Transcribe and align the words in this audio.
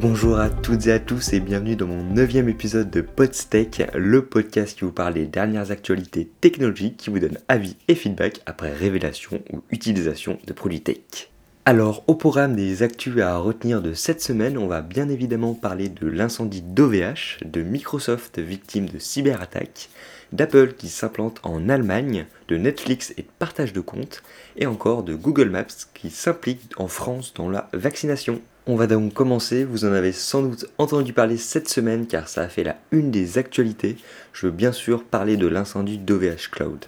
Bonjour 0.00 0.38
à 0.38 0.48
toutes 0.48 0.86
et 0.86 0.92
à 0.92 0.98
tous 0.98 1.34
et 1.34 1.40
bienvenue 1.40 1.76
dans 1.76 1.86
mon 1.86 2.02
neuvième 2.02 2.48
épisode 2.48 2.88
de 2.88 3.02
Podstech, 3.02 3.86
le 3.94 4.24
podcast 4.24 4.78
qui 4.78 4.86
vous 4.86 4.92
parle 4.92 5.12
des 5.12 5.26
dernières 5.26 5.72
actualités 5.72 6.26
technologiques 6.40 6.96
qui 6.96 7.10
vous 7.10 7.18
donne 7.18 7.36
avis 7.48 7.76
et 7.86 7.94
feedback 7.94 8.40
après 8.46 8.72
révélation 8.72 9.42
ou 9.52 9.60
utilisation 9.70 10.38
de 10.46 10.54
produits 10.54 10.80
tech. 10.80 11.28
Alors, 11.66 12.02
au 12.06 12.14
programme 12.14 12.56
des 12.56 12.82
actus 12.82 13.20
à 13.20 13.36
retenir 13.36 13.82
de 13.82 13.92
cette 13.92 14.22
semaine, 14.22 14.56
on 14.56 14.68
va 14.68 14.80
bien 14.80 15.10
évidemment 15.10 15.52
parler 15.52 15.90
de 15.90 16.06
l'incendie 16.06 16.62
d'OVH, 16.62 17.44
de 17.44 17.60
Microsoft 17.60 18.38
victime 18.38 18.86
de 18.86 18.98
cyberattaques, 18.98 19.90
d'Apple 20.32 20.72
qui 20.72 20.88
s'implante 20.88 21.40
en 21.42 21.68
Allemagne, 21.68 22.24
de 22.48 22.56
Netflix 22.56 23.12
et 23.18 23.22
de 23.22 23.28
partage 23.38 23.74
de 23.74 23.80
comptes, 23.80 24.22
et 24.56 24.64
encore 24.64 25.02
de 25.02 25.14
Google 25.14 25.50
Maps 25.50 25.66
qui 25.92 26.08
s'implique 26.08 26.72
en 26.78 26.88
France 26.88 27.34
dans 27.34 27.50
la 27.50 27.68
vaccination. 27.74 28.40
On 28.66 28.76
va 28.76 28.86
donc 28.86 29.14
commencer, 29.14 29.64
vous 29.64 29.86
en 29.86 29.92
avez 29.92 30.12
sans 30.12 30.42
doute 30.42 30.66
entendu 30.76 31.14
parler 31.14 31.38
cette 31.38 31.70
semaine 31.70 32.06
car 32.06 32.28
ça 32.28 32.42
a 32.42 32.48
fait 32.48 32.62
la 32.62 32.76
une 32.92 33.10
des 33.10 33.38
actualités. 33.38 33.96
Je 34.34 34.46
veux 34.46 34.52
bien 34.52 34.70
sûr 34.70 35.02
parler 35.02 35.38
de 35.38 35.46
l'incendie 35.46 35.96
d'OVH 35.96 36.50
Cloud. 36.52 36.84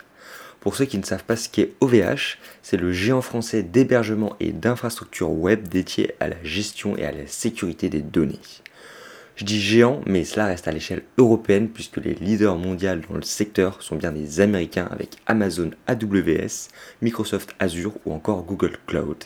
Pour 0.61 0.77
ceux 0.77 0.85
qui 0.85 0.99
ne 0.99 1.03
savent 1.03 1.25
pas 1.25 1.35
ce 1.35 1.49
qu'est 1.49 1.73
OVH, 1.81 2.39
c'est 2.63 2.77
le 2.77 2.93
géant 2.93 3.23
français 3.23 3.63
d'hébergement 3.63 4.37
et 4.39 4.53
d'infrastructure 4.53 5.31
web 5.31 5.67
dédié 5.67 6.15
à 6.21 6.29
la 6.29 6.37
gestion 6.45 6.95
et 6.99 7.07
à 7.07 7.11
la 7.11 7.27
sécurité 7.27 7.89
des 7.89 8.03
données. 8.03 8.39
Je 9.37 9.47
dis 9.47 9.61
géant, 9.61 10.03
mais 10.07 10.25
cela 10.25 10.47
reste 10.47 10.69
à 10.69 10.73
l'échelle 10.73 11.03
européenne 11.17 11.71
puisque 11.71 11.97
les 11.97 12.15
leaders 12.15 12.57
mondiaux 12.57 12.97
dans 13.09 13.17
le 13.17 13.23
secteur 13.23 13.83
sont 13.83 13.97
bien 13.97 14.13
des 14.13 14.41
Américains 14.41 14.89
avec 14.91 15.17
Amazon 15.27 15.71
AWS, 15.87 16.69
Microsoft 17.01 17.55
Azure 17.59 17.95
ou 18.05 18.13
encore 18.13 18.45
Google 18.45 18.77
Cloud. 18.87 19.25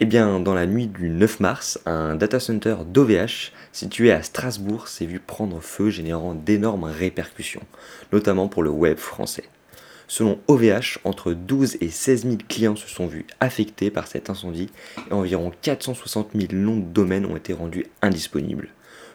Eh 0.00 0.06
bien, 0.06 0.38
dans 0.38 0.54
la 0.54 0.66
nuit 0.66 0.86
du 0.86 1.08
9 1.08 1.40
mars, 1.40 1.80
un 1.84 2.14
data 2.14 2.38
center 2.38 2.76
d'OVH 2.86 3.50
situé 3.72 4.12
à 4.12 4.22
Strasbourg 4.22 4.86
s'est 4.86 5.06
vu 5.06 5.18
prendre 5.18 5.58
feu, 5.60 5.90
générant 5.90 6.34
d'énormes 6.34 6.84
répercussions, 6.84 7.64
notamment 8.12 8.46
pour 8.46 8.62
le 8.62 8.70
web 8.70 8.98
français. 8.98 9.42
Selon 10.06 10.38
OVH, 10.46 11.00
entre 11.02 11.32
12 11.32 11.78
et 11.80 11.90
16 11.90 12.22
000 12.22 12.36
clients 12.48 12.76
se 12.76 12.86
sont 12.86 13.08
vus 13.08 13.26
affectés 13.40 13.90
par 13.90 14.06
cet 14.06 14.30
incendie 14.30 14.70
et 15.10 15.12
environ 15.12 15.50
460 15.62 16.28
000 16.32 16.52
noms 16.52 16.76
de 16.76 16.82
domaines 16.82 17.26
ont 17.26 17.36
été 17.36 17.52
rendus 17.52 17.86
indisponibles. 18.00 18.68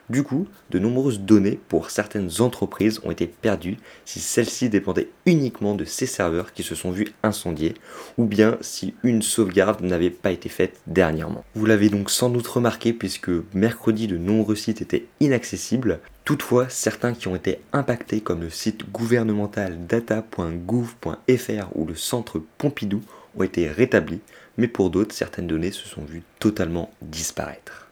Du 0.10 0.24
coup, 0.24 0.48
de 0.70 0.80
nombreuses 0.80 1.22
données 1.22 1.60
pour 1.70 1.90
certaines 1.90 2.42
entreprises 2.42 3.00
ont 3.04 3.12
été 3.12 3.26
perdues 3.26 3.78
si 4.04 4.20
celles-ci 4.20 4.68
dépendaient 4.70 5.10
uniquement 5.26 5.76
de 5.76 5.86
ces 5.86 6.06
serveurs 6.06 6.52
qui 6.52 6.64
se 6.64 6.76
sont 6.76 6.92
vus 6.92 7.14
incendiés, 7.24 7.76
ou 8.18 8.26
bien 8.26 8.58
si 8.60 8.96
une 9.04 9.22
sauvegarde 9.22 9.82
n'avait 9.82 10.10
pas 10.10 10.32
été 10.32 10.50
faite 10.50 10.82
dernièrement. 10.88 11.46
Vous 11.56 11.66
l'avez 11.66 11.90
donc 11.90 12.10
sans 12.10 12.30
doute 12.30 12.48
remarqué 12.48 12.92
puisque 12.92 13.32
mercredi 13.54 14.08
de 14.08 14.18
nombreux 14.18 14.56
sites 14.56 14.82
étaient 14.82 15.06
inaccessibles. 15.22 16.00
Toutefois, 16.26 16.68
certains 16.70 17.14
qui 17.14 17.28
ont 17.28 17.36
été 17.36 17.60
impactés 17.72 18.22
comme 18.22 18.42
le 18.42 18.50
site 18.50 18.90
gouvernemental 18.92 19.86
data.gouv.fr 19.88 21.68
ou 21.76 21.86
le 21.86 21.96
centre 21.96 22.42
Pompidou 22.58 23.02
ont 23.38 23.44
été 23.44 23.70
rétablis, 23.70 24.20
mais 24.58 24.68
pour 24.68 24.90
d'autres, 24.90 25.16
certaines 25.16 25.48
données 25.48 25.72
se 25.72 25.88
sont 25.88 26.04
vues 26.04 26.24
totalement 26.40 26.92
disparaître. 27.02 27.83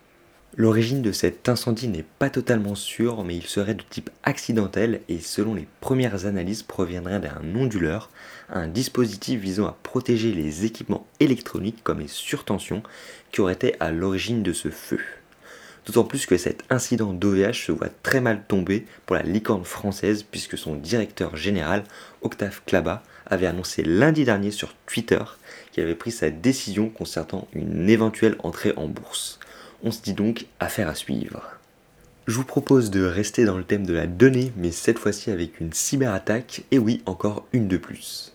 L'origine 0.57 1.01
de 1.01 1.13
cet 1.13 1.47
incendie 1.47 1.87
n'est 1.87 2.03
pas 2.19 2.29
totalement 2.29 2.75
sûre, 2.75 3.23
mais 3.23 3.37
il 3.37 3.45
serait 3.45 3.73
de 3.73 3.83
type 3.89 4.09
accidentel 4.23 4.99
et 5.07 5.21
selon 5.21 5.53
les 5.53 5.65
premières 5.79 6.25
analyses 6.25 6.61
proviendrait 6.61 7.21
d'un 7.21 7.55
onduleur, 7.55 8.09
un 8.49 8.67
dispositif 8.67 9.39
visant 9.39 9.67
à 9.67 9.77
protéger 9.81 10.33
les 10.33 10.65
équipements 10.65 11.07
électroniques 11.21 11.81
comme 11.85 12.01
les 12.01 12.09
surtensions 12.09 12.83
qui 13.31 13.39
auraient 13.39 13.53
été 13.53 13.75
à 13.79 13.91
l'origine 13.91 14.43
de 14.43 14.51
ce 14.51 14.67
feu. 14.67 14.99
D'autant 15.85 16.03
plus 16.03 16.25
que 16.25 16.37
cet 16.37 16.65
incident 16.69 17.13
d'OVH 17.13 17.67
se 17.67 17.71
voit 17.71 17.89
très 18.03 18.19
mal 18.19 18.43
tomber 18.45 18.85
pour 19.05 19.15
la 19.15 19.23
licorne 19.23 19.63
française 19.63 20.23
puisque 20.23 20.57
son 20.57 20.75
directeur 20.75 21.37
général, 21.37 21.85
Octave 22.23 22.61
Klaba, 22.65 23.03
avait 23.25 23.47
annoncé 23.47 23.83
lundi 23.83 24.25
dernier 24.25 24.51
sur 24.51 24.75
Twitter 24.85 25.23
qu'il 25.71 25.83
avait 25.83 25.95
pris 25.95 26.11
sa 26.11 26.29
décision 26.29 26.89
concernant 26.89 27.47
une 27.53 27.89
éventuelle 27.89 28.35
entrée 28.39 28.73
en 28.75 28.89
bourse. 28.89 29.39
On 29.83 29.91
se 29.91 30.01
dit 30.01 30.13
donc 30.13 30.45
affaire 30.59 30.87
à 30.87 30.95
suivre. 30.95 31.43
Je 32.27 32.35
vous 32.35 32.45
propose 32.45 32.91
de 32.91 33.03
rester 33.03 33.45
dans 33.45 33.57
le 33.57 33.63
thème 33.63 33.85
de 33.85 33.93
la 33.93 34.05
donnée, 34.05 34.51
mais 34.55 34.69
cette 34.69 34.99
fois-ci 34.99 35.31
avec 35.31 35.59
une 35.59 35.73
cyberattaque, 35.73 36.63
et 36.69 36.77
oui, 36.77 37.01
encore 37.07 37.47
une 37.51 37.67
de 37.67 37.77
plus. 37.77 38.31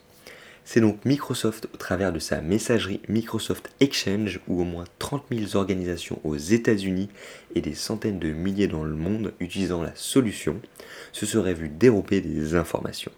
C'est 0.64 0.80
donc 0.80 1.04
Microsoft 1.04 1.68
au 1.72 1.76
travers 1.76 2.12
de 2.12 2.18
sa 2.18 2.40
messagerie 2.40 3.00
Microsoft 3.08 3.70
Exchange 3.78 4.40
où 4.48 4.60
au 4.60 4.64
moins 4.64 4.86
30 4.98 5.22
000 5.30 5.56
organisations 5.56 6.18
aux 6.24 6.34
États-Unis 6.34 7.08
et 7.54 7.60
des 7.60 7.74
centaines 7.74 8.18
de 8.18 8.32
milliers 8.32 8.66
dans 8.66 8.82
le 8.82 8.96
monde 8.96 9.32
utilisant 9.38 9.82
la 9.82 9.94
solution 9.94 10.60
se 11.12 11.24
seraient 11.24 11.54
vu 11.54 11.68
dérober 11.68 12.20
des 12.20 12.56
informations. 12.56 13.12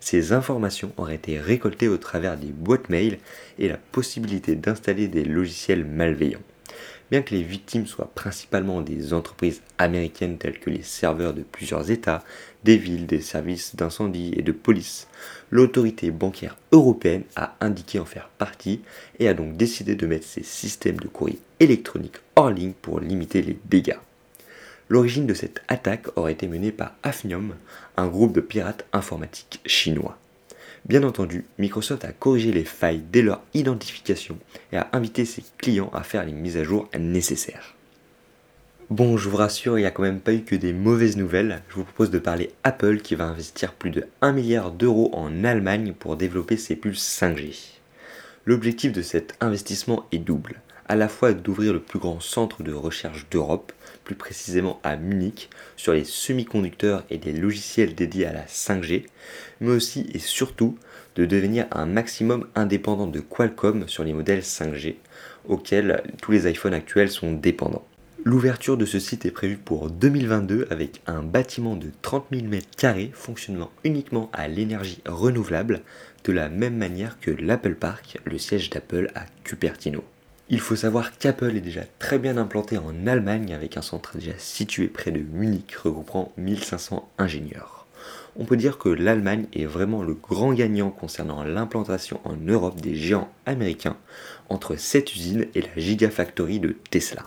Ces 0.00 0.32
informations 0.34 0.92
auraient 0.98 1.14
été 1.14 1.40
récoltées 1.40 1.88
au 1.88 1.96
travers 1.96 2.36
des 2.36 2.52
boîtes 2.52 2.90
mail 2.90 3.18
et 3.58 3.68
la 3.68 3.78
possibilité 3.78 4.56
d'installer 4.56 5.08
des 5.08 5.24
logiciels 5.24 5.86
malveillants. 5.86 6.42
Bien 7.12 7.20
que 7.20 7.34
les 7.34 7.42
victimes 7.42 7.86
soient 7.86 8.10
principalement 8.14 8.80
des 8.80 9.12
entreprises 9.12 9.60
américaines 9.76 10.38
telles 10.38 10.58
que 10.58 10.70
les 10.70 10.82
serveurs 10.82 11.34
de 11.34 11.42
plusieurs 11.42 11.90
États, 11.90 12.24
des 12.64 12.78
villes, 12.78 13.04
des 13.04 13.20
services 13.20 13.76
d'incendie 13.76 14.32
et 14.34 14.40
de 14.40 14.50
police, 14.50 15.08
l'autorité 15.50 16.10
bancaire 16.10 16.56
européenne 16.72 17.24
a 17.36 17.54
indiqué 17.60 17.98
en 17.98 18.06
faire 18.06 18.30
partie 18.38 18.80
et 19.18 19.28
a 19.28 19.34
donc 19.34 19.58
décidé 19.58 19.94
de 19.94 20.06
mettre 20.06 20.26
ses 20.26 20.42
systèmes 20.42 21.00
de 21.00 21.08
courrier 21.08 21.38
électronique 21.60 22.16
hors 22.34 22.48
ligne 22.48 22.72
pour 22.80 22.98
limiter 22.98 23.42
les 23.42 23.58
dégâts. 23.66 23.98
L'origine 24.88 25.26
de 25.26 25.34
cette 25.34 25.60
attaque 25.68 26.16
aurait 26.16 26.32
été 26.32 26.48
menée 26.48 26.72
par 26.72 26.94
Afnium, 27.02 27.56
un 27.98 28.06
groupe 28.06 28.32
de 28.32 28.40
pirates 28.40 28.86
informatiques 28.94 29.60
chinois. 29.66 30.16
Bien 30.84 31.04
entendu, 31.04 31.44
Microsoft 31.58 32.04
a 32.04 32.12
corrigé 32.12 32.50
les 32.50 32.64
failles 32.64 33.02
dès 33.12 33.22
leur 33.22 33.42
identification 33.54 34.38
et 34.72 34.76
a 34.76 34.88
invité 34.92 35.24
ses 35.24 35.44
clients 35.58 35.90
à 35.94 36.02
faire 36.02 36.24
les 36.24 36.32
mises 36.32 36.56
à 36.56 36.64
jour 36.64 36.88
nécessaires. 36.98 37.76
Bon, 38.90 39.16
je 39.16 39.28
vous 39.28 39.36
rassure, 39.36 39.78
il 39.78 39.82
n'y 39.82 39.86
a 39.86 39.90
quand 39.90 40.02
même 40.02 40.20
pas 40.20 40.34
eu 40.34 40.42
que 40.42 40.56
des 40.56 40.72
mauvaises 40.72 41.16
nouvelles. 41.16 41.62
Je 41.68 41.76
vous 41.76 41.84
propose 41.84 42.10
de 42.10 42.18
parler 42.18 42.50
Apple 42.64 42.98
qui 42.98 43.14
va 43.14 43.24
investir 43.24 43.72
plus 43.74 43.90
de 43.90 44.06
1 44.20 44.32
milliard 44.32 44.72
d'euros 44.72 45.10
en 45.14 45.44
Allemagne 45.44 45.94
pour 45.98 46.16
développer 46.16 46.56
ses 46.56 46.76
puces 46.76 47.20
5G. 47.20 47.78
L'objectif 48.44 48.92
de 48.92 49.02
cet 49.02 49.36
investissement 49.40 50.06
est 50.10 50.18
double 50.18 50.60
à 50.92 50.94
la 50.94 51.08
fois 51.08 51.32
d'ouvrir 51.32 51.72
le 51.72 51.80
plus 51.80 51.98
grand 51.98 52.20
centre 52.20 52.62
de 52.62 52.74
recherche 52.74 53.26
d'Europe, 53.30 53.72
plus 54.04 54.14
précisément 54.14 54.78
à 54.82 54.96
Munich, 54.96 55.48
sur 55.74 55.94
les 55.94 56.04
semi-conducteurs 56.04 57.02
et 57.08 57.16
les 57.16 57.32
logiciels 57.32 57.94
dédiés 57.94 58.26
à 58.26 58.34
la 58.34 58.44
5G, 58.44 59.06
mais 59.62 59.70
aussi 59.70 60.06
et 60.12 60.18
surtout 60.18 60.76
de 61.16 61.24
devenir 61.24 61.64
un 61.70 61.86
maximum 61.86 62.46
indépendant 62.54 63.06
de 63.06 63.20
Qualcomm 63.20 63.88
sur 63.88 64.04
les 64.04 64.12
modèles 64.12 64.42
5G, 64.42 64.96
auxquels 65.48 66.02
tous 66.20 66.32
les 66.32 66.50
iPhones 66.50 66.74
actuels 66.74 67.08
sont 67.08 67.32
dépendants. 67.32 67.86
L'ouverture 68.22 68.76
de 68.76 68.84
ce 68.84 68.98
site 68.98 69.24
est 69.24 69.30
prévue 69.30 69.56
pour 69.56 69.88
2022 69.88 70.66
avec 70.68 71.00
un 71.06 71.22
bâtiment 71.22 71.74
de 71.74 71.88
30 72.02 72.26
000 72.30 72.48
m2 72.48 73.12
fonctionnant 73.14 73.70
uniquement 73.84 74.28
à 74.34 74.46
l'énergie 74.46 75.00
renouvelable, 75.06 75.80
de 76.24 76.32
la 76.32 76.50
même 76.50 76.76
manière 76.76 77.18
que 77.18 77.30
l'Apple 77.30 77.76
Park, 77.76 78.18
le 78.26 78.36
siège 78.36 78.68
d'Apple 78.68 79.10
à 79.14 79.24
Cupertino. 79.42 80.04
Il 80.52 80.60
faut 80.60 80.76
savoir 80.76 81.16
qu'Apple 81.16 81.56
est 81.56 81.62
déjà 81.62 81.80
très 81.98 82.18
bien 82.18 82.36
implanté 82.36 82.76
en 82.76 83.06
Allemagne 83.06 83.54
avec 83.54 83.78
un 83.78 83.82
centre 83.82 84.18
déjà 84.18 84.36
situé 84.36 84.86
près 84.86 85.10
de 85.10 85.20
Munich 85.20 85.74
regroupant 85.76 86.30
1500 86.36 87.10
ingénieurs. 87.16 87.86
On 88.36 88.44
peut 88.44 88.58
dire 88.58 88.76
que 88.76 88.90
l'Allemagne 88.90 89.46
est 89.54 89.64
vraiment 89.64 90.02
le 90.02 90.12
grand 90.12 90.52
gagnant 90.52 90.90
concernant 90.90 91.42
l'implantation 91.42 92.20
en 92.24 92.36
Europe 92.36 92.82
des 92.82 92.94
géants 92.94 93.32
américains 93.46 93.96
entre 94.50 94.76
cette 94.76 95.14
usine 95.14 95.46
et 95.54 95.62
la 95.62 95.74
Gigafactory 95.74 96.60
de 96.60 96.76
Tesla. 96.90 97.24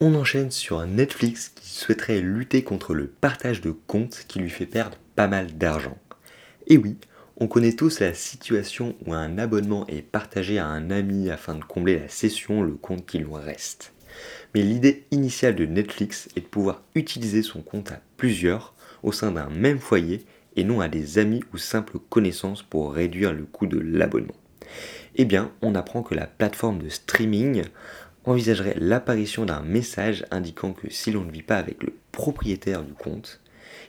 On 0.00 0.16
enchaîne 0.16 0.50
sur 0.50 0.84
Netflix 0.84 1.52
qui 1.54 1.70
souhaiterait 1.70 2.22
lutter 2.22 2.64
contre 2.64 2.92
le 2.92 3.06
partage 3.06 3.60
de 3.60 3.70
comptes 3.70 4.24
qui 4.26 4.40
lui 4.40 4.50
fait 4.50 4.66
perdre 4.66 4.98
pas 5.14 5.28
mal 5.28 5.56
d'argent. 5.56 5.96
Et 6.66 6.76
oui, 6.76 6.96
on 7.36 7.48
connaît 7.48 7.72
tous 7.72 7.98
la 7.98 8.14
situation 8.14 8.94
où 9.04 9.12
un 9.12 9.38
abonnement 9.38 9.86
est 9.88 10.02
partagé 10.02 10.58
à 10.58 10.66
un 10.66 10.90
ami 10.90 11.30
afin 11.30 11.56
de 11.56 11.64
combler 11.64 11.98
la 11.98 12.08
session, 12.08 12.62
le 12.62 12.74
compte 12.74 13.06
qui 13.06 13.18
lui 13.18 13.34
reste. 13.34 13.92
Mais 14.54 14.62
l'idée 14.62 15.04
initiale 15.10 15.56
de 15.56 15.66
Netflix 15.66 16.28
est 16.36 16.42
de 16.42 16.46
pouvoir 16.46 16.82
utiliser 16.94 17.42
son 17.42 17.60
compte 17.60 17.90
à 17.90 18.00
plusieurs 18.16 18.74
au 19.02 19.10
sein 19.10 19.32
d'un 19.32 19.50
même 19.50 19.80
foyer 19.80 20.24
et 20.54 20.62
non 20.62 20.80
à 20.80 20.86
des 20.86 21.18
amis 21.18 21.42
ou 21.52 21.58
simples 21.58 21.98
connaissances 22.08 22.62
pour 22.62 22.94
réduire 22.94 23.32
le 23.32 23.44
coût 23.44 23.66
de 23.66 23.80
l'abonnement. 23.80 24.36
Eh 25.16 25.24
bien, 25.24 25.50
on 25.60 25.74
apprend 25.74 26.04
que 26.04 26.14
la 26.14 26.28
plateforme 26.28 26.78
de 26.78 26.88
streaming 26.88 27.64
envisagerait 28.24 28.76
l'apparition 28.78 29.44
d'un 29.44 29.62
message 29.62 30.24
indiquant 30.30 30.72
que 30.72 30.88
si 30.88 31.10
l'on 31.10 31.24
ne 31.24 31.32
vit 31.32 31.42
pas 31.42 31.56
avec 31.56 31.82
le 31.82 31.94
propriétaire 32.12 32.84
du 32.84 32.94
compte, 32.94 33.40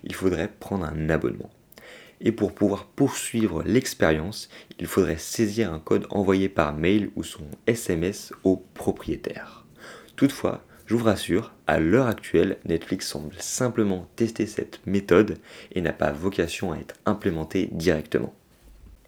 il 0.03 0.15
faudrait 0.15 0.51
prendre 0.59 0.86
un 0.86 1.09
abonnement 1.12 1.51
et 2.22 2.32
pour 2.32 2.54
pouvoir 2.54 2.86
poursuivre 2.86 3.64
l'expérience, 3.64 4.50
il 4.80 4.88
faudrait 4.88 5.18
saisir 5.18 5.74
un 5.74 5.80
code 5.80 6.08
envoyé 6.10 6.50
par 6.50 6.74
mail 6.74 7.12
ou 7.16 7.24
son 7.24 7.46
SMS 7.68 8.34
au 8.44 8.58
propriétaire. 8.74 9.66
Toutefois, 10.16 10.64
Je 10.88 10.94
vous 10.94 11.04
rassure, 11.04 11.52
à 11.66 11.80
l'heure 11.80 12.06
actuelle, 12.06 12.58
Netflix 12.66 13.08
semble 13.08 13.34
simplement 13.40 14.08
tester 14.16 14.46
cette 14.46 14.86
méthode 14.86 15.40
et 15.72 15.82
n'a 15.82 15.94
pas 15.94 16.12
vocation 16.12 16.72
à 16.72 16.78
être 16.78 16.94
implémentée 17.08 17.70
directement. 17.72 18.36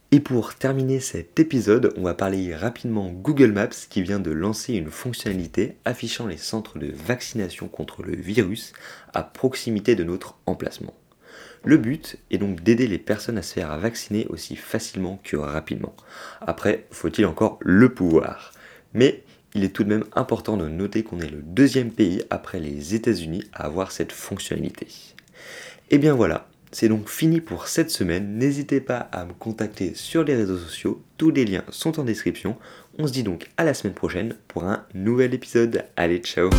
Et 0.10 0.20
pour 0.20 0.56
terminer 0.56 1.00
cet 1.00 1.40
épisode, 1.40 1.94
on 1.98 2.04
va 2.04 2.16
parler 2.16 2.56
rapidement 2.56 3.12
Google 3.12 3.52
Maps 3.52 3.68
qui 3.90 4.02
vient 4.02 4.20
de 4.20 4.32
lancer 4.32 4.74
une 4.74 4.90
fonctionnalité 4.90 5.76
affichant 5.86 6.26
les 6.26 6.38
centres 6.38 6.80
de 6.80 6.92
vaccination 6.92 7.68
contre 7.68 8.02
le 8.02 8.16
virus 8.16 8.74
à 9.14 9.22
proximité 9.22 9.96
de 9.96 10.04
notre 10.04 10.40
emplacement. 10.48 10.96
Le 11.64 11.78
but 11.78 12.18
est 12.32 12.38
donc 12.38 12.62
d'aider 12.62 12.88
les 12.88 12.98
personnes 12.98 13.38
à 13.38 13.42
se 13.42 13.54
faire 13.54 13.78
vacciner 13.78 14.26
aussi 14.30 14.56
facilement 14.56 15.20
que 15.24 15.38
rapidement. 15.38 15.96
Après, 16.42 16.86
faut-il 16.92 17.26
encore 17.26 17.60
le 17.62 17.94
pouvoir? 17.94 18.54
Mais 18.94 19.24
il 19.54 19.64
est 19.64 19.70
tout 19.70 19.84
de 19.84 19.90
même 19.90 20.06
important 20.16 20.58
de 20.58 20.68
noter 20.68 21.04
qu'on 21.04 21.20
est 21.20 21.30
le 21.30 21.42
deuxième 21.42 21.92
pays 21.92 22.24
après 22.30 22.60
les 22.60 22.96
États-Unis 22.96 23.44
à 23.54 23.66
avoir 23.66 23.92
cette 23.92 24.12
fonctionnalité. 24.12 24.88
Et 25.90 25.98
bien 25.98 26.14
voilà, 26.14 26.48
c'est 26.72 26.90
donc 26.90 27.10
fini 27.10 27.42
pour 27.42 27.68
cette 27.68 27.90
semaine. 27.90 28.38
N'hésitez 28.38 28.82
pas 28.82 28.98
à 28.98 29.26
me 29.26 29.34
contacter 29.34 29.94
sur 29.96 30.24
les 30.24 30.36
réseaux 30.36 30.58
sociaux, 30.58 31.02
tous 31.18 31.32
les 31.32 31.46
liens 31.46 31.64
sont 31.70 32.00
en 32.00 32.04
description. 32.04 32.58
On 33.00 33.08
se 33.08 33.14
dit 33.14 33.24
donc 33.24 33.50
à 33.58 33.64
la 33.64 33.74
semaine 33.74 33.94
prochaine 33.94 34.36
pour 34.48 34.66
un 34.66 34.86
nouvel 34.94 35.34
épisode. 35.34 35.86
Allez, 35.96 36.20
ciao 36.20 36.50